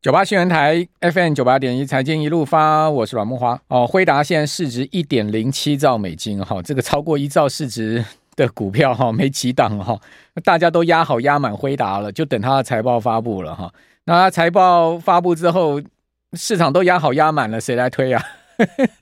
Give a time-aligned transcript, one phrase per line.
[0.00, 3.84] 九八新闻台 FM 九八点一财经一路发，我是阮慕驊哦。
[3.84, 8.04] 辉达现在市值一点零七兆美金哈，这个超过一兆市值
[8.36, 9.98] 的股票哈，没几档哈，
[10.44, 13.74] 大家都压好压满辉达了，就等它的财报发布了哈。
[14.04, 15.82] 那财报发布之后，
[16.34, 18.22] 市场都压好压满了，谁来推啊？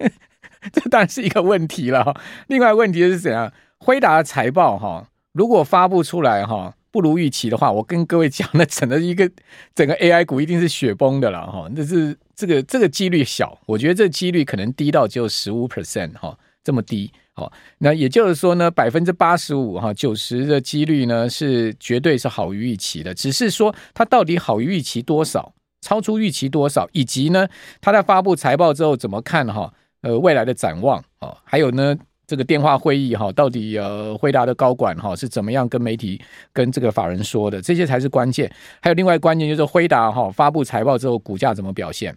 [0.72, 2.18] 这当然是一个问题了哈。
[2.46, 3.52] 另外问题是怎样？
[3.80, 6.72] 辉达的财报哈，如果发布出来哈。
[6.96, 9.30] 不如预期的话，我跟各位讲，那整个一个
[9.76, 11.68] 整个 AI 股一定是雪崩的了哈。
[11.74, 17.12] 那是这个这个几率小，我觉得这几率可能低到只有十五 percent 哈，这么低。
[17.34, 25.52] 好，那也就是说呢，百分之八十五哈九十的几率呢是绝对是好于预期的，只是说它到底好于预期多少，
[25.82, 27.46] 超出预期多少，以及呢
[27.82, 29.70] 它在发布财报之后怎么看哈？
[30.00, 31.94] 呃，未来的展望啊，还有呢。
[32.26, 36.20] 这个电话会议哈，到底呃，辉达的高管哈是怎么样跟媒体、
[36.52, 37.62] 跟这个法人说的？
[37.62, 38.50] 这些才是关键。
[38.82, 42.16] 还有另外关键就是辉达哈发布财报之后股价怎么表现？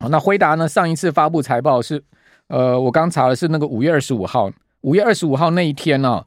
[0.00, 0.68] 好，那辉达呢？
[0.68, 2.02] 上一次发布财报是
[2.48, 4.50] 呃，我刚查的是那个五月二十五号，
[4.82, 6.22] 五月二十五号那一天呢，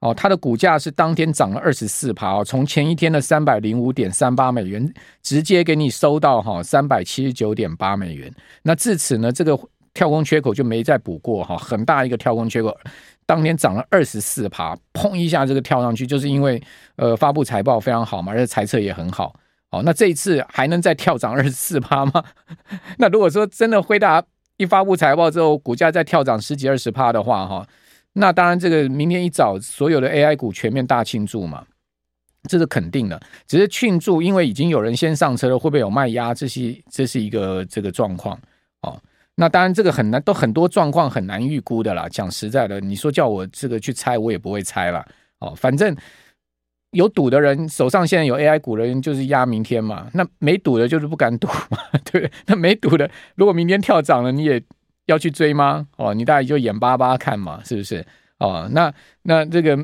[0.00, 8.30] 哦，它的股价是当天涨了二十四趴哦，从前一天的三百零五点三八美元直接给你收到哈三百七十九点八美元。
[8.62, 9.58] 那至此呢，这个。
[9.92, 12.76] 跳空缺口就没再补过哈，很大一个跳空缺口，
[13.26, 16.62] 当天涨了二十四趴，砰一下这个跳上去，就是因为
[16.96, 19.34] 呃发布财报非常好嘛，而且财测也很好，
[19.70, 22.24] 哦，那这一次还能再跳涨二十四趴吗？
[22.98, 24.22] 那如果说真的辉达
[24.56, 27.66] 一发布财报之后，股价再跳涨十几二十趴的话哈，
[28.12, 31.64] 那当然这个明天一早所有的 AI 股全面大庆祝嘛，
[32.48, 36.32] 这是肯定的，只是庆祝，因为已经有人先上车了，会不会有卖压？
[36.32, 38.38] 这是这是一个这个状况
[38.82, 38.96] 哦。
[39.40, 42.06] 那当然，这个很难，都很多状况很难预估的啦。
[42.10, 45.02] 讲实在的，你说叫我这个去猜，我也不会猜了。
[45.38, 45.96] 哦，反正
[46.90, 50.08] 有赌的人手上现在有 AI 股的人，就是压明天嘛。
[50.12, 51.78] 那没赌的，就是不敢赌嘛，
[52.12, 52.30] 对。
[52.44, 54.62] 那没赌的，如果明天跳涨了，你也
[55.06, 55.86] 要去追吗？
[55.96, 58.04] 哦，你大概就眼巴巴看嘛，是不是？
[58.40, 59.74] 哦，那那这个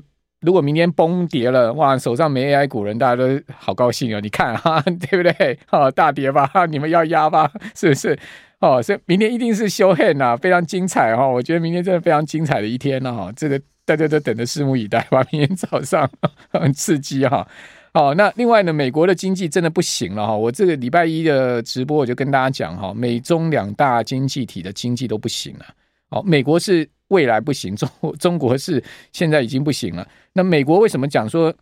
[0.43, 4.21] 如果明天崩跌了，哇，手上没 AI 股人，大家都好高兴啊！
[4.21, 5.59] 你看哈， 对不对？
[5.71, 8.19] 哦，大跌吧，你们要压吧，是不是？
[8.61, 11.33] 哦，所以明天一定是 show hand 啊，非常精彩哈、哦！
[11.33, 15.23] 我觉得明天真的非常精彩的一天呢哈，这个大家都等着拭目以待吧。
[15.31, 16.11] 明天早上
[16.51, 17.47] 很刺激哈。
[17.93, 20.35] 好、那另外呢，美国的经济真的不行了哈。
[20.35, 25.67] 我这个礼拜一的直播我就跟大家讲哈，美中两大经济体的经济都不行了。
[26.09, 30.09] 哦，美国是未来不行，中中国是现在已经不行了。
[30.33, 31.55] 那美国为什么讲说？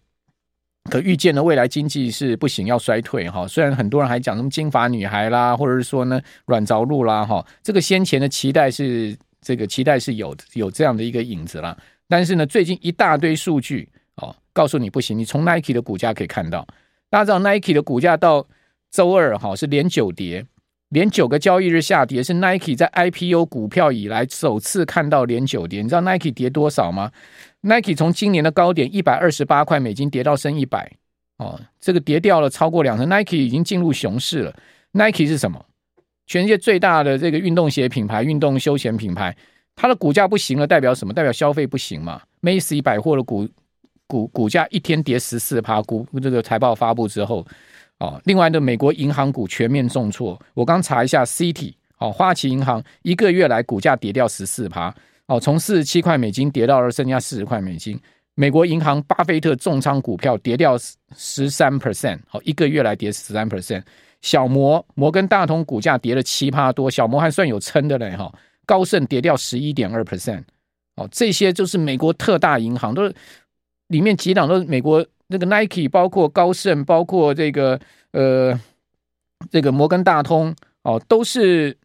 [0.91, 3.47] 可预见的未来经济是不行，要衰退哈。
[3.49, 11.77] 虽然很多人还讲什么金发女孩啦，或者是说呢软着陆啦哈，这个先前的期待是这个期待是有有这样的一个影子啦。
[12.06, 15.19] 但是呢，最近一大堆数据哦，告诉你不行。
[15.19, 16.67] 你从 Nike 的股价可以看到，
[17.09, 18.47] 大家知道 Nike 的股价到
[18.91, 20.45] 周二哈是连九跌，
[20.91, 25.81] 连九个交易日下跌，是 Nike 在 IPO 股票以来首次看到连九跌。
[25.81, 27.11] 你知道 Nike 跌多少吗
[27.65, 30.93] ？Nike 从今年的高点一百二十八块美金跌到剩一百，
[31.39, 33.09] 哦，这个跌掉了超过两成。
[33.09, 34.55] Nike 已经进入熊市了。
[34.93, 35.65] Nike 是什么？
[36.27, 39.37] 全世界最大的这个运动鞋品牌、运动休闲品牌，
[39.75, 41.13] 它的股价不行了，代表什么？
[41.13, 43.49] 代表消费不行嘛？Macy 百货的股
[44.07, 47.47] 股股价一天跌十四趴，股这个财报发布之后，
[47.99, 50.41] 哦，另外的美国银行股全面重挫。
[50.53, 54.95] 我刚查一下，City 哦，花旗银行一个月来股价跌掉十四趴。
[55.27, 57.99] 哦，从四十七块美金跌到了剩下四十块美金。
[58.35, 60.77] 美国银行巴菲特重仓股票跌掉
[61.17, 63.83] 十三 percent，好，一个月来跌十三 percent。
[64.23, 68.33] 小摩摩根大通股价跌了七趴多，小摩还算有撑的嘞哈。
[68.67, 70.43] 高盛跌掉十一点二 percent，
[70.97, 73.15] 哦，这些就是美国特大银行，都是
[73.89, 77.79] 里面几档都是美国那个 Nike，包括高盛，包括这个
[78.13, 78.59] 呃
[79.51, 81.77] 这个摩根大通，哦，都是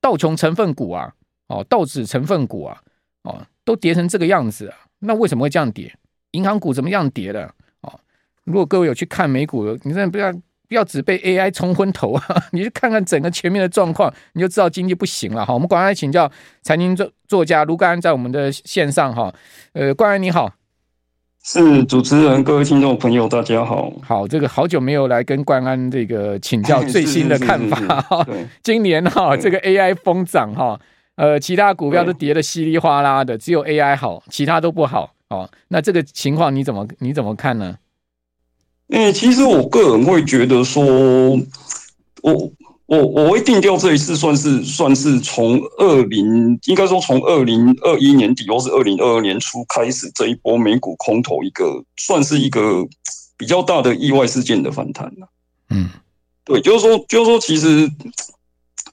[0.00, 1.12] 道琼成分股啊。
[1.50, 2.80] 哦，道指成分股啊，
[3.24, 5.92] 哦，都跌成这个样子啊，那为什么会这样跌？
[6.30, 7.52] 银行股怎么样跌的？
[7.80, 7.98] 哦，
[8.44, 10.32] 如果各位有去看美股，你真的不要
[10.68, 15.52] 不要只被 AI 冲昏头啊， 你去看看整个全面的状况，你就知道经济不行了哈。
[15.52, 16.30] 我们赶快请教
[16.62, 19.34] 财经作作家卢冠安在我们的线上哈，
[19.72, 20.52] 呃，关安你好。
[21.42, 23.90] 是主持人，各位听众朋友，大家好。
[24.02, 28.24] 好，这个好久没有来跟冠安这个请教 最新的看法哈。
[28.62, 30.78] 今年哈，这个 AI 疯涨哈。
[31.20, 35.12] 呃，其他股票都跌得稀里哗啦的，只有 AI 好，其他都不好。
[35.28, 37.76] 哦，那这个情况你怎么你怎么看呢？
[38.88, 40.82] 诶、欸，其实我个人会觉得说，
[42.22, 42.50] 我
[42.86, 52.82] 我我会定调这一次算是算是从二零，应该说从二零二一年底或是二零二二年初开始这一波美股空头一个算是一个
[53.36, 55.12] 比较大的意外事件的反弹。
[55.68, 55.90] 嗯，
[56.44, 57.86] 对，就是说，就是说，其实，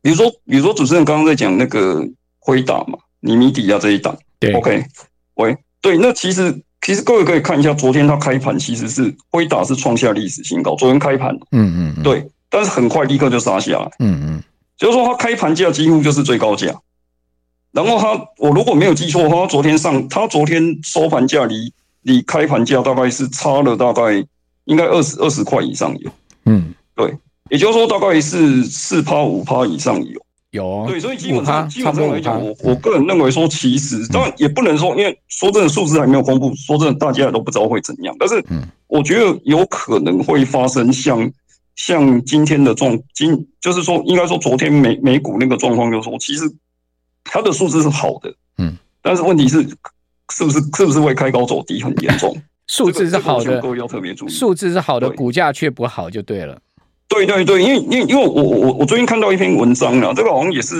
[0.02, 2.08] 比如说，比如说，主持人刚刚在讲那个
[2.48, 4.82] 辉达嘛，尼米底亚这一档，对，OK，
[5.34, 14.44] 喂，对，那其实，其实各位可以看一下，昨天它开盘其实是辉达是创下历史新高，昨天开盘，嗯嗯，嗯，对，但是很快立刻就杀下来，嗯嗯，
[14.78, 16.74] 就是说它开盘价几乎就是最高价，
[17.74, 21.74] 然后它，我如果没有记错的话，它昨天上，它昨天收盘价离
[22.04, 24.26] 离开盘价大概是差了大概
[24.64, 26.10] 应该二十二十块以上有，
[26.46, 27.14] 嗯，对。
[27.50, 30.22] 也就是说，大概是四趴五趴以上有
[30.52, 38.16] 有对，所以基本上基本上来讲，我我个人认为说，其实当然也不能说，因为说真的，数字还没有公布，说真的，大家也都不知道会怎样。
[38.18, 38.42] 但是，
[38.88, 41.30] 我觉得有可能会发生像
[41.76, 46.44] 像今天的状今，就是说，应该说昨天美美股那个状况，就是说，其实
[47.26, 49.62] 它的数字是好的，嗯，但是问题是，
[50.34, 52.36] 是不是是不是会开高走低很严重？
[52.68, 56.58] 数字是好的，各位要特别注意，数字是好的，股价却不好，就对了。
[57.10, 60.76] 对对对，因为因为因为我我我最近看到一篇文章啊，这个好像也是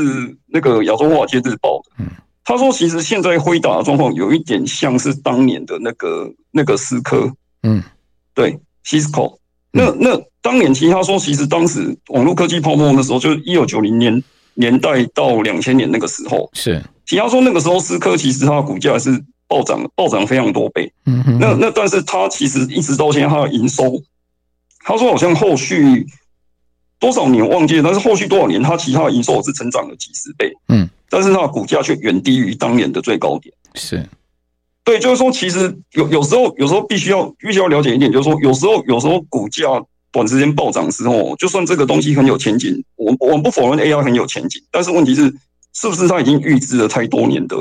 [0.48, 1.92] 那个亚洲华尔街日报的。
[2.00, 2.08] 嗯，
[2.44, 7.32] 他说其实现在辉达的状况有一点像是当年的那个那个思科。
[7.64, 7.82] 嗯，
[8.36, 9.38] 对，Cisco。
[9.72, 14.22] 那那当年其实他说，其实当时网络科技泡沫的时候，就是一九九零年
[14.56, 16.50] 年代到两千年那个时候。
[16.54, 19.12] 是，其实他说那个时候思科其实它的股价是
[19.48, 20.92] 暴涨暴涨非常多倍。
[21.06, 23.84] 嗯哼，那那但是它其实一直到现在它的营收。
[24.88, 26.08] 他说：“好像后续
[26.98, 33.54] 多少年忘记了，但是后续多少年，他其他的营收是成长了几十倍，嗯，但是它的股价却远低于当年的最高点。
[33.76, 34.08] 是，
[34.86, 39.68] 对，就是说，其实有有时候，有时候必须要必须要了解一点，就是说，有时候有时候股价
[40.10, 45.24] 短时间暴涨的时候，就算这个东西很有前景，我我们不否认 AI 很有前景，但是问题是，
[45.74, 47.58] 是不是它已经预支了太多年的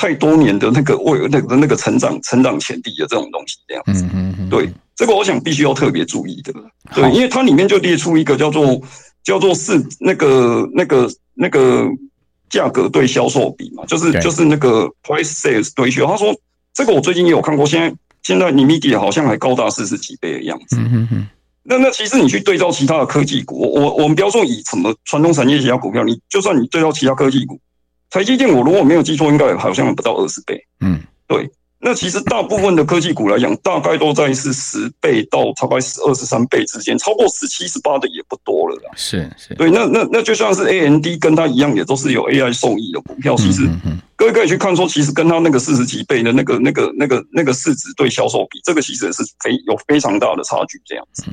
[0.00, 4.02] 太多年的那个未那个那个成长成长潜力的这种东西这样子？
[4.04, 4.66] 嗯嗯嗯，对。”
[4.96, 6.52] 这个我想必须要特别注意的，
[6.94, 8.78] 对，因为它里面就列出一个叫做
[9.22, 11.86] 叫做是那个那个那个
[12.50, 16.06] 价格对销售比嘛，就是就是那个 price sales ratio。
[16.06, 16.34] 他说
[16.74, 20.76] 这个我最近也有看过，现在现在 NVIDIA 好像还高达四十几倍的样子。
[20.76, 21.26] 嗯嗯，
[21.62, 27.58] 那那其实你去对照其他的科技股，我我我们不要说以什么传统产业其他股票，你就算你对照其他科技股，
[28.10, 30.60] 台积电我如果没有记错，应该好像不到二十倍。
[30.80, 31.48] 嗯，对。
[31.82, 38.90] 那其实大部分的科技股来讲，大概都在是十倍到大概十二十三倍之间，超过十七十八的也不多了啦。
[38.94, 43.34] 是是，对，那那那就像是 A N D 跟它一样，也都是有 AI 受益的股票。
[43.34, 43.66] 其实
[44.14, 50.78] 各位可以去看说，其实跟它那个四十几倍的那个那个那个那个市值对销售比，这个其实也是非有非常大的差距。
[50.84, 51.24] 这样子，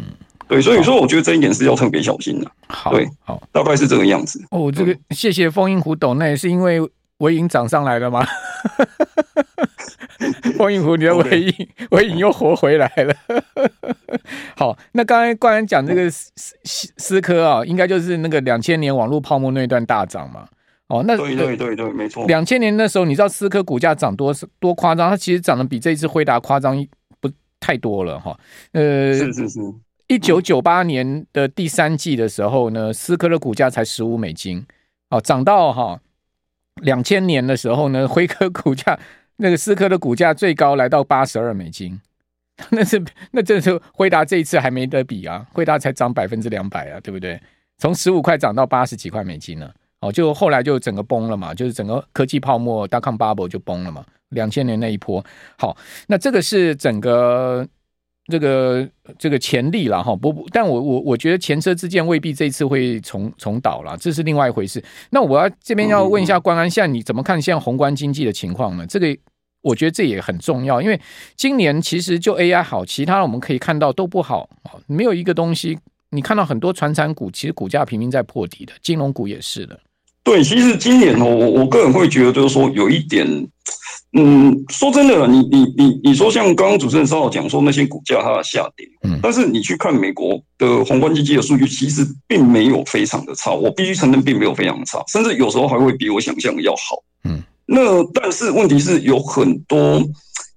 [0.47, 2.49] 对，所以说我觉得这一点是要特别小心的。
[2.67, 4.41] 好，对，好，大概是这个样子。
[4.51, 6.79] 哦，这个谢谢风云虎斗内，是因为
[7.17, 8.25] 尾影涨上来了吗？
[10.57, 13.13] 风云虎，你的尾影，尾影又活回来了。
[14.55, 16.31] 好，那刚才刚才讲这个思
[16.63, 20.47] 思思科啊，应该就是那个两千年网络泡沫那段大涨嘛。
[20.87, 22.25] 哦，那对对对对，没错。
[22.27, 25.09] 两千年那时候，你知道思科股价涨多多夸张？
[25.09, 26.75] 它其实涨得比这一次辉达夸张
[27.19, 27.29] 不
[27.59, 28.35] 太多了哈。
[28.71, 29.59] 呃，是是是。
[30.07, 34.65] 一九九八年的第三季的时候呢，思科的股价才十五美金。
[35.09, 35.99] 哦，涨到哈
[36.81, 38.97] 两千年的时候呢，辉科股价。
[39.39, 42.01] 那个思科的股价最高来到八十二美金，
[42.71, 42.99] 那是
[43.29, 47.39] 那这是辉达这一次还没得比啊，辉达才涨百分之两百啊，对不对？
[47.77, 55.23] 从十五块涨到八十几块美金了，哦，就后来就整个崩了嘛，就是整个科技泡沫大康 bubble 就崩了嘛，两千年那一波。
[55.59, 57.67] 好，那这个是整个。
[58.29, 64.83] 这个这个潜力了哈，不不，但我我我觉得前车之鉴未必这次会重重蹈了，这是另外一回事。
[65.11, 68.85] 那我要这边要问一下关安，现在你怎么看现在宏观经济的情况呢？
[68.85, 69.17] 这个
[69.61, 70.99] 我觉得这也很重要，因为
[71.37, 74.49] 今年其实就 AI 好，其他我们可以看到都不好，
[74.87, 75.79] 没有一个东西。
[76.09, 79.79] 你看到很多传产股其实股价频频在破底的，金融股也是的。
[80.23, 83.25] 对，其实今年哦，我我个人会觉得就是说有一点。
[84.19, 100.01] 嗯，说真的，你你你你说像刚刚主持人稍早讲说那些股价它的下跌，嗯，但是你去看美国的宏观经济的数据，其实并没有非常的差，我必须承认并没有非常的差，甚至有时候还会比我想象的要好，嗯，那但是问题是有很多，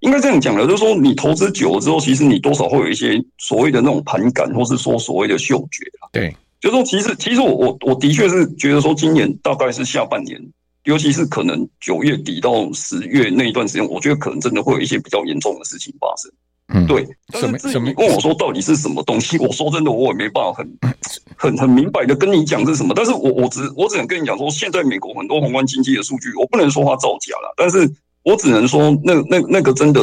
[0.01, 10.41] 应该这样讲的，就是说你投资久了之后，其实你多少会有一些所谓的那种盘感，或是说所谓的嗅觉啊，对，就是说其实其实我我我的确是觉得说今年大概是下半年。
[10.85, 16.33] 尤其是可能九月底到十月那一段时间，我觉得可能真的会有一些比较严重的事情发生。
[16.73, 17.07] 嗯，对。
[17.33, 20.79] 但是至于你问我说到底是什么东西，我说真的，我也没办法很
[21.37, 22.95] 很很明白的跟你讲是什么。
[22.95, 27.91] 但是我我只我只能跟你讲说，现在美国很多宏观经济的数据，我不能说它造假了，但是
[28.23, 30.01] 我只能说那那那个真的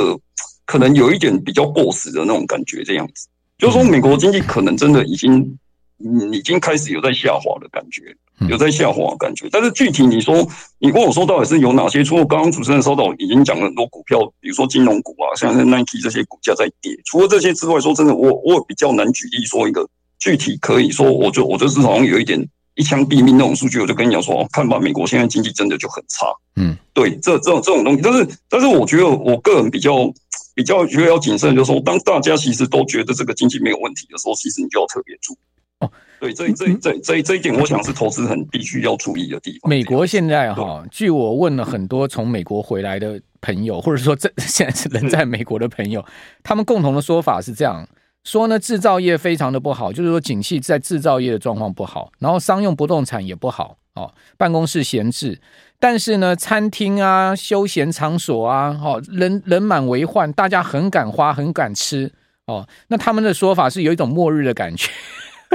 [0.65, 5.57] 可能有一点比较过时的那种感觉，这样子，就是说美国经济可能真的已经
[6.03, 8.13] 嗯，已经开始有在下滑的感觉，
[8.49, 9.47] 有在下滑感觉。
[9.51, 10.47] 但是具体你说，
[10.79, 12.03] 你问我说到底是有哪些？
[12.03, 16.91] 除了刚刚主持人说到已经讲了很多股票，比如说金融股啊，像是 Nike 这些股价在跌。
[17.05, 19.87] 除了这些之外，说真的，我我比较难举例说一个
[20.19, 26.27] 具体可以说，我就我就是好像有一点一枪毙命那种数据，我就跟你讲说，看吧，美国现在经济真的就很差。
[26.55, 30.11] 嗯，对，这这种这种东西，但是但是我觉得我个人比较。
[30.53, 35.37] 比较觉得要谨慎，就是说，当大家其实都觉得这个经济没有问题的时候，其实你就要特别注意。
[35.81, 39.69] 哦，对，这这这这这一点，我想是投资人必须要注意的地方。
[39.69, 46.03] 美国现在哈，据我问了很多从美国回来的朋友，或者说这现在是人在美国的朋友，
[46.43, 47.87] 他们共同的说法是这样
[48.23, 55.39] 说呢：制造业非常的不好，就是说景气在制造业的状况不好，然后商用不动产也不好，哦，办公室闲置。
[55.79, 62.11] 但是呢，餐厅啊、休闲场所啊，哦，人人满为患，大家很敢花，很敢吃
[62.47, 62.67] 哦。
[62.87, 64.89] 那他们的说法是有一种末日的感觉，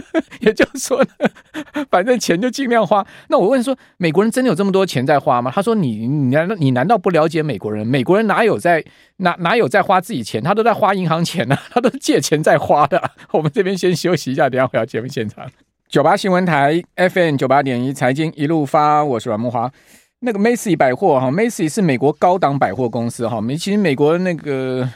[0.41, 1.29] 也就是说呢，
[1.91, 3.07] 反正钱就尽量花。
[3.29, 5.51] 那我问说，美国人真的有这么多钱在花吗？
[5.55, 7.87] 他说你：“你难道你难道不了解美国人？
[7.87, 8.85] 美国人哪有在
[9.19, 10.43] 哪哪有在花自己钱？
[10.43, 15.51] 他都在花银行钱呢、啊， 他都借钱在花的。”我们这边先休息一下，等下回到节目现场。
[15.89, 19.71] 九八新闻台 FM 九八点一财经一路发，我是阮慕驊。
[20.21, 23.41] 那个 Macy 百货哈，Macy 是美国高档百货公司哈。
[23.59, 24.89] 其实美国那个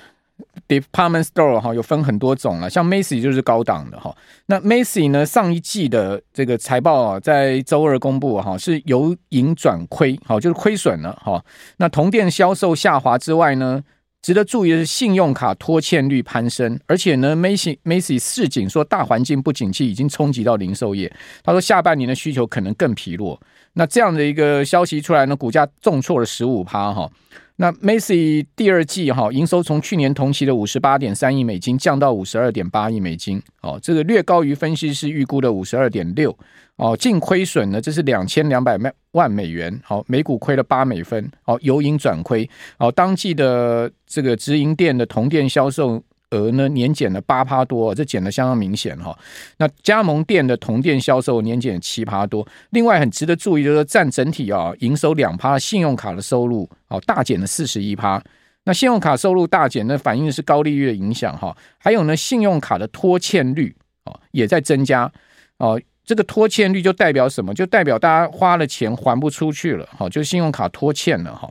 [0.69, 4.15] Department Store 哈有分很多种了，像 Macy 就是高档的哈。
[4.47, 11.45] 那 Macy 呢，上一季的这个财报啊，在周二公布哈，是由盈转亏，好就是亏损了哈。
[11.77, 13.83] 那同店销售下滑之外呢，
[14.23, 21.13] 值得注意的是信用卡拖欠率攀升，而且呢，Macy Macy 市警说大环境不景气已经冲击到零售业，
[21.45, 23.41] 他说下半年的需求可能更疲弱。
[23.75, 27.09] 那这样的一个消息出来呢，股价重挫了十五趴哈。
[27.57, 33.43] 那 Macy 第二季哈营收从去年同期的五十八点三亿美金降到五十二点八亿美金。
[33.63, 36.37] 哦，这个略高于分析师预估的五十二点六。
[36.77, 38.79] 哦，净亏损呢，这是两千两百
[39.13, 42.49] 万美元，好，每股亏了八美分，哦，由盈转亏，
[42.79, 46.03] 哦，当季的这个直营店的同店销售。
[46.31, 49.17] 额呢年减了八趴多，这减得相当明显哈。
[49.59, 52.47] 那加盟店的同店销售年减七趴多。
[52.71, 58.23] 另外很值得注意就是占整体啊营收两趴，信用卡的收入哦大减了四十一趴。
[58.65, 61.57] 那信用卡收入大减呢，反映的是高利率的影响哈。
[61.79, 65.11] 还有呢，信用卡的拖欠率哦也在增加
[65.59, 65.81] 哦。
[66.05, 67.53] 这个拖欠率就代表什么？
[67.53, 71.51] 就代表大家花了钱还不出去了哈，就信用卡拖欠了哈。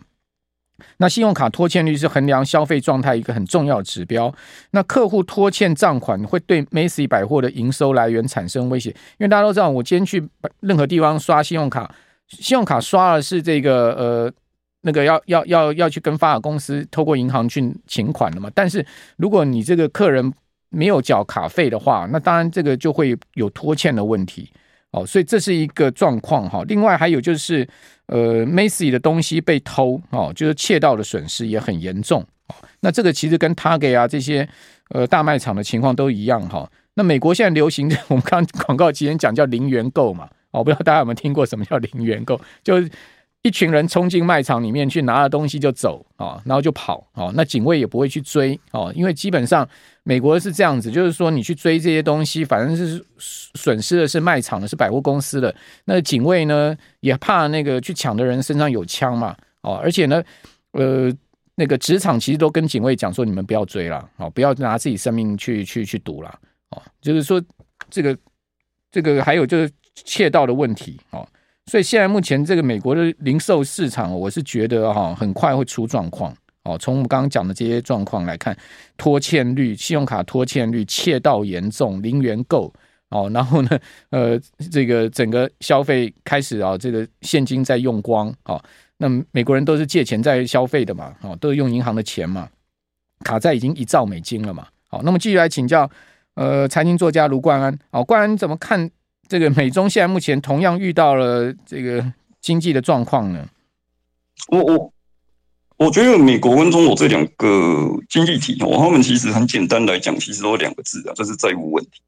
[0.98, 4.34] 那信用卡拖欠率是衡量消费状态一个很重要的指标。
[4.72, 10.28] 那客户拖欠账款会对 Macy 百货的营收来源产生威胁，因为大家都知道，我今天去
[10.60, 11.94] 任何地方刷信用卡，
[12.28, 14.34] 信用卡刷的是这个呃
[14.82, 18.50] 那个要要要要去跟发卡公司透过银行去请款的嘛。
[18.54, 18.86] 但是
[19.18, 20.34] 如果你这个客人
[20.70, 24.52] 没有缴卡费的话，那当然这个就会有拖欠的问题。
[24.92, 26.64] 哦，所以这是一个状况哈。
[26.70, 27.68] 另外还有就是，
[28.08, 32.26] 呃，Macy 的东西被偷哦，就是窃盗的损失也很严重。
[32.82, 34.48] 那这个其实跟 Target 啊这些
[34.90, 36.70] 呃大卖场的情况都一样哈。
[36.94, 40.30] 那美国现在流行的， 我们刚刚广告期间讲叫零元购嘛。
[40.52, 42.40] 哦，不知道大家有没有听过什么叫零元购？
[42.64, 42.90] 就是。
[43.46, 49.70] 一群人冲进卖场里面去拿了东西就走啊，然后就跑啊，那警卫也不会去追哦，因为基本上
[50.02, 55.56] 美国是这样子，就是说你去追这些东西，反正是损失的是卖场的，是百货公司的。
[55.84, 60.24] 那警卫呢也怕那个去抢的人身上有枪嘛，哦，而且呢，
[60.72, 61.14] 呃，
[61.54, 66.40] 那个职场其实都跟警卫讲说，你们不要追了，哦，不要拿自己生命去去去赌了，
[66.72, 67.40] 哦，就是说
[67.92, 68.18] 这个
[68.90, 71.28] 这个还有就是窃盗的问题，哦。
[71.72, 76.32] 所以现在目前这个美国的零售市场，我是觉得哈，很快会出状况
[76.64, 76.78] 哦。
[76.78, 78.56] 从我们刚刚讲的这些状况来看，
[78.98, 82.72] 拖欠率、信用卡拖欠率、窃盗严重、零元购
[83.10, 83.80] 哦，然后呢，
[84.12, 84.40] 呃，
[84.72, 88.64] 这个整个消费开始啊，这个现金在用光哦。
[88.98, 92.48] 那美国人都是借钱在消费的嘛，哦，都是用银行的钱嘛，
[93.24, 94.68] 卡债已经一兆美金了嘛。
[94.88, 95.90] 好，那么继续来请教
[96.36, 98.92] 呃，财经作家卢冠安哦，冠安怎么看？
[99.28, 103.48] 这个美中现在目前同样遇到了这个经济的状况呢？
[104.50, 104.94] 我我
[105.78, 112.02] 我觉得美国跟中国这两个经济体哦，他们其实很简单来讲，其实都有两个字啊，就是债务问题，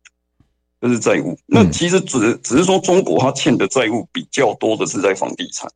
[0.82, 1.38] 就是债务。
[1.48, 5.70] 那其实只只是说中国它欠的债务比较多的是在房地产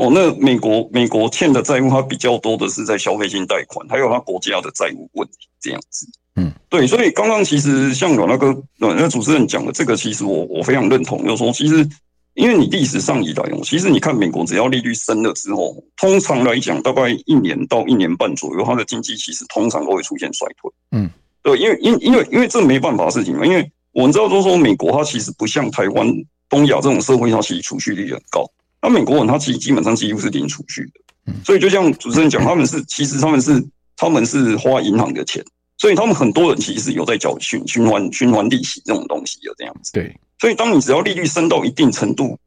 [0.00, 6.06] 哦，那美国美国欠的债务它比较多的是在消费性贷款，还有它国家的债务问题这样子。
[6.36, 11.86] 嗯，对，所以刚刚其实像有那个那个主持人讲的这个，其实我我非常认同，就是说其实
[12.32, 20.72] 因为你历史上以来哦，其实你看美国只要利率升了之后，通常来讲大概一年到一年半左右，它的经济其实通常都会出现衰退。
[20.92, 21.10] 嗯，
[21.42, 26.06] 对，因为因因为因为这没办法的事情嘛，因为我们知道就是说美国它其实不像台湾、
[26.48, 28.50] 东亚这种社会，它其实储蓄率很高。
[28.82, 33.62] 那美国人他其实基本上几乎是零储蓄的，所以就像主持人讲，他们是其实他们是
[33.96, 35.44] 他们是花银行的钱，
[35.78, 39.92] 所以他们很多人其实有在缴循循环循环利息这种东西的这样子。
[39.92, 42.38] 对，所以当你只要利率升到一定程度。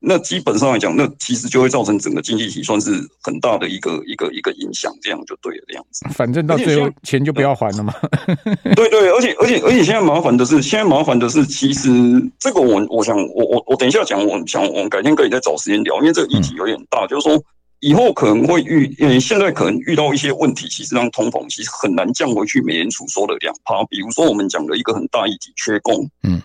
[0.00, 6.06] 那基本上来讲，那其实就会造成整个经济体算是很大的一个一个一个影响，这样就对了，这样子。
[6.14, 7.92] 反正到最后钱就不要还了嘛。
[8.76, 11.90] 对对，而且而且而且现在麻烦的是，现在麻烦的是，其实
[12.38, 17.42] 这个我我想我我我等一下讲，我想我们改天可以再找时间聊，因为这个议题有点大，嗯、就是说
[17.80, 22.62] 以后可能会遇，呃，现在可能遇到一些问题，其实让通膨其实很难降回去。
[22.62, 26.08] 美联储说的两趴，比如说我们讲的一个很大议题，缺工。
[26.22, 26.40] 嗯，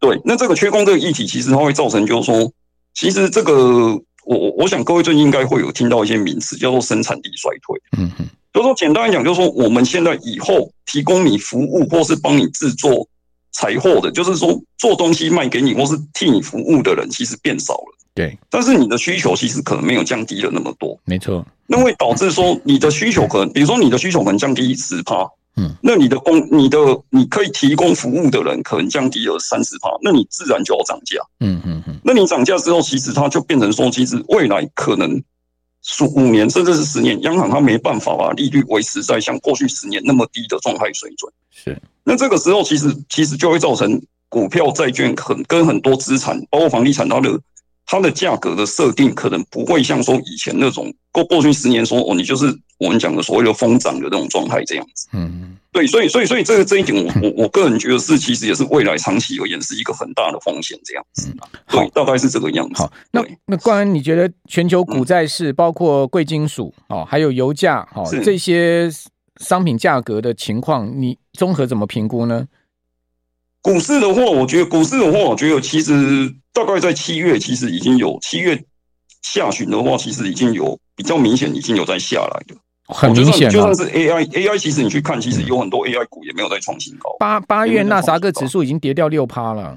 [0.00, 2.50] 对，那这个缺工这个议题，其实它会造成就是说。
[2.96, 3.92] 其实这个，
[4.24, 7.78] 我我我想各位最近应该会有听到一些名词，叫做生产力衰退。
[7.98, 13.06] 嗯嗯，就说简单来讲，就是说我们现在以后提供你服务或是帮你制作
[13.52, 17.98] 财货的，就是说做东西卖给你或是替你服务的人，其实变少了。
[18.14, 20.98] 对，但是你的需求其实可能没有降低了那么多。
[21.04, 25.28] 没错，那会导致说你的需求可能，比如说你的需求可能降低十趴。
[25.56, 26.78] 嗯，那你的工，你的
[27.10, 31.18] 你可以提供服务的人可能降低了三十趴，那你自然就要涨价。
[31.40, 35.22] 嗯嗯嗯，那你涨价之后，其实它就变成说，其实未来可能
[35.82, 41.32] 数五年甚至是十年，央行它没办法把利率维持在像过去十年那么低的状态水准。
[41.50, 47.40] 是，那这个时候其实其实就会造成股票、债券很跟很多资产，包括房地产它的。
[47.86, 52.46] 它的价格的设定可能不会像说以前那种过过去十年说哦，你就是
[52.78, 55.08] 我们讲的所谓的疯涨的那种状态这样子。
[55.12, 61.32] 嗯，对，所以所以所以这个这一点我，我我我个人觉得是其实也是未来长期而言是一个很大的风险这样子。
[61.68, 62.82] 对，大概是这个样子。
[62.82, 68.90] 好，那那冠恩，你觉得全球股债市包括贵金属哦，还有油价哦这些
[69.40, 72.46] 商品价格的情况，你综合怎么评估呢？
[73.66, 75.92] 股市的话，我觉得股市的话，我觉得其实
[76.52, 78.56] 大概在七月，其实已经有七月
[79.22, 82.54] 下旬的话，其实已经有比较明显，已经有在下来的。
[82.86, 87.10] 很明显，就算是 AI，AI 其实你去看，其实有很多 AI 股也没有在创新高。
[87.18, 89.76] 八八月纳斯达克指数已经跌掉六趴了。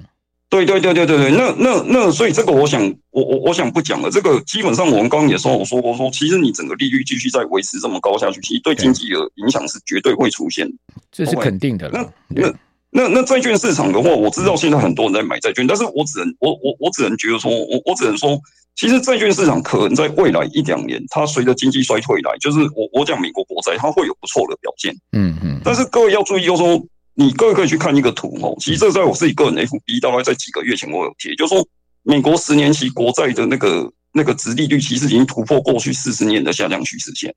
[0.52, 4.12] 对对对对对对，那那那，所以这个我想，我我我想不讲了。
[4.12, 10.72] 这个基本上我们刚刚也说，我说过说，其实你整个利率继续在维持这么高下去，其实对经济的影响是绝对会出现，
[11.12, 11.90] 这是肯定的。
[11.90, 12.54] 那那。
[12.92, 18.40] 那那债券市场的话，我知道现在很多人在买债券，但是我只能我我我只能觉得说，我我只能说，
[18.76, 24.92] 其实债券市场可能在未来一两年，它随着经济衰退来，就是我我讲美国国债，它会有不错的表现。
[25.12, 25.62] 嗯嗯。
[25.64, 28.56] 但是各位要注意，就是说，你各位可以去看一个图哦。
[28.60, 31.64] 其实这在我自己个人 FB，大概在几个月前我有贴，就是说，
[32.02, 37.36] 美国十年期国债的那个那个殖利率，其实已经突破过去四十年的下降趋势线。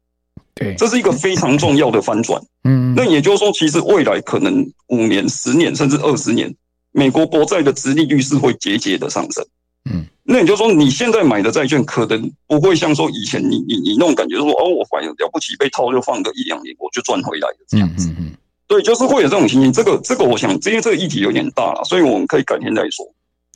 [0.54, 2.40] 对，这是一个非常重要的翻转。
[2.64, 6.54] 嗯，那也就是说，其实未来可能五年、十年甚至二十年，
[6.92, 9.44] 美国国债的殖利率是会节节的上升。
[9.90, 18.08] 嗯，那也就是说，你现在买的债券可能不会像说以前你你你那种感觉说，哦，我反正了不起被套就放个一两年，我就赚回来的这样子。
[18.10, 18.32] 嗯嗯，
[18.68, 19.72] 对，就是会有这种情形。
[19.72, 23.06] 这个这个，我想，因为这个议题有点大了，所以我们可以改天再说。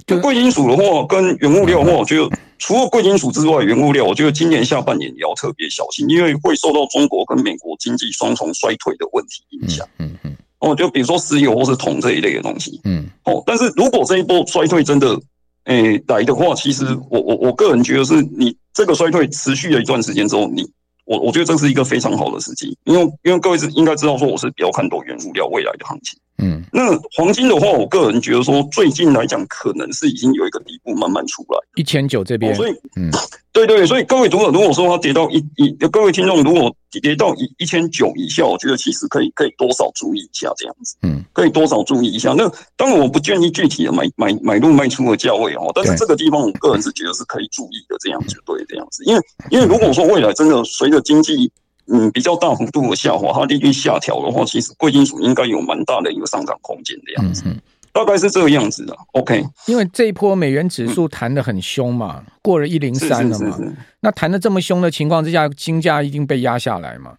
[0.06, 9.88] 就贵金属的话，跟原物料的话，我觉得除了贵金属之外，原物料，我觉得今年下半年也要特别小心，因为会受到中国跟美国经济双重衰退的问题影响。
[9.98, 10.37] 嗯嗯。
[10.59, 12.80] 哦，就比如说石油或是铜这一类的东西。
[12.85, 13.06] 嗯。
[13.24, 15.18] 哦，但是如果这一波衰退真的，
[15.64, 20.64] 诶、欸、来的话，其实我我我个人觉得是你这个衰退持续了一段时间之后，你
[21.04, 26.18] 我我觉得这是一个非常好的时机，因为因为各位是应该知道说我是比较看多原物料未来的行情。
[26.38, 33.11] 嗯，那黄金的话，我个人觉得说，最近来讲，可能是已经有一个底部慢慢出来，一千九这边，所以，嗯，
[33.53, 42.35] 对对，所以各位读者，如果说它跌到一一，各位听众如果跌到一一千九以下，我觉得其实可以可以多少注意一下这样子，嗯，可以多少注意一下。
[42.37, 42.46] 那
[42.77, 51.51] 当然我不建议具体的买买买入卖出的价位哦，但是这个地方我个人是觉得是可以注意的，这样子对，这样子，因为因为如果说未来真的随着经济。
[51.92, 57.57] 嗯，比较大幅度的下滑，它利率下调的话，其实贵金属应该有蛮大的一个上涨空间的样子，嗯、
[57.92, 58.96] 大概是这个样子的。
[59.12, 63.57] OK，因为这一波美元指数弹得很凶嘛，嗯、过了一零三了嘛，
[64.01, 67.14] 那弹得这么凶的情况之下，金价一定被压下来嘛。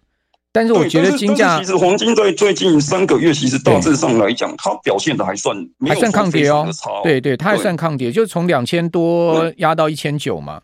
[0.50, 6.66] 但是我觉得金价其实黄金在最近三个月，其实大致上来讲，它表现的还算还算抗跌哦。
[7.02, 10.60] 对对，它还算抗跌，就是从两千多压到一千九嘛。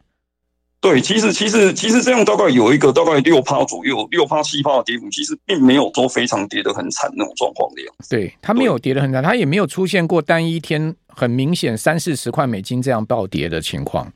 [0.85, 8.11] 对，其实其实其实这样大概有一个大概六趴左右，六趴七趴的跌幅，其实并没有说非常跌得很惨那种状况的样子。
[8.11, 14.12] 对，它没有跌得很惨，它也没有出现过单一天很明显三四十块美金这样暴跌的情况。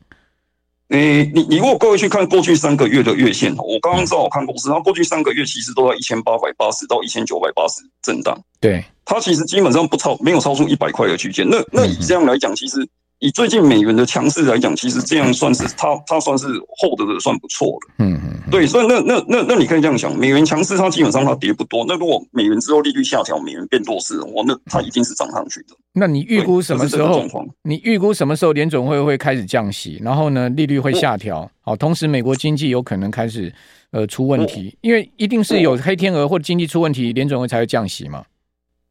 [0.89, 8.39] 你，你你如果各位去看过去三个月的月线，我刚刚正好看公司，它过去三个月其实都在一千八百八十到一千九百八十震荡。
[8.61, 11.49] 对，它其实基本上不超，没有超出一百块的区间。
[11.49, 12.87] 那那以这样来讲，其实。
[13.21, 18.05] 以最近美元的强势来讲，其实这样算是它它算是 hold 的算不错的。
[18.05, 21.85] 嗯嗯，对，所以那那那那你可以这样想，美元强势它基本上它跌不多。
[21.89, 25.77] 那如果美元之后利率下调，美元变弱势，哇，那它一定是涨上去的。
[25.93, 27.27] 那你预估什么时候？
[27.63, 30.01] 你预估什么时候联准会会开始降息？
[30.01, 31.51] 然后呢，利率会下调？
[31.61, 33.53] 好，同时美国经济有可能开始
[33.91, 38.25] 呃出问题，因为一定是有黑天鹅或者经济出问题，联准会才会降息嘛。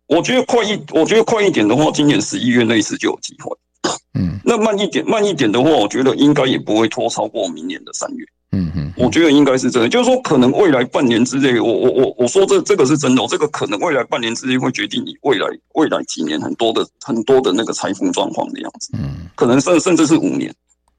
[0.07, 3.57] 我觉得快一，我觉得快一点的话，今年十一月类似就有机会。
[4.17, 8.25] 嗯，那慢一点，慢一点的话，我觉得应该也不会拖超过明年的三月。
[8.53, 18.89] 嗯嗯，我觉得应该是这样，就是说可能未来半年之内，我我我我说这这个是真的，这个可能未来半年之内会决定你未来未来几年很多的很多的那个财富状况的样子。
[18.93, 20.51] 嗯，可能甚甚至是五年，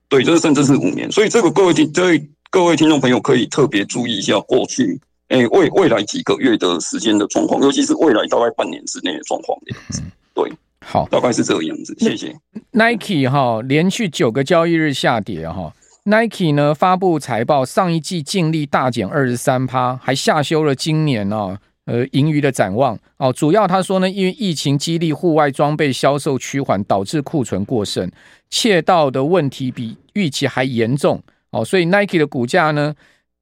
[0.08, 1.10] 对，就是甚至是五年。
[1.10, 10.02] 所以这个各位听，对各位听众朋友可以特别注意一下过去，哎，未未来几个月的时间的状况，尤其是未来大概半年之内的状况的样子。
[10.34, 10.52] 对。
[10.90, 11.94] 好，大概是这个样子。
[11.98, 12.34] 谢谢。
[12.70, 15.70] Nike 哈，连续九个交易日下跌哈。
[16.04, 23.30] Nike 呢发布财报，上一季净利大减二十三趴，还下修了今年啊呃盈余的展望哦。
[23.30, 28.10] 主要他说呢，因为疫情激励户外装备销售趋缓，导致库存过剩，
[28.48, 31.62] 窃盗的问题比预期还严重哦。
[31.62, 32.94] 所以 Nike 的股价呢，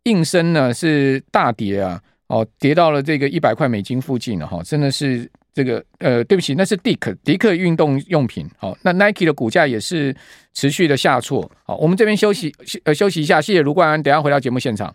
[0.02, 5.30] 应声呢是大跌啊，哦，跌到了这个一百块美金附近了哈，真的是。
[5.57, 8.47] 这个呃，对不起，那是迪克迪克运动用品。
[8.59, 10.14] 好，那 Nike 的股价也是
[10.53, 11.51] 持续的下挫。
[11.64, 13.40] 好，我们这边休息休，呃，休息一下。
[13.40, 14.95] 谢谢卢冠安，等下回到节目现场。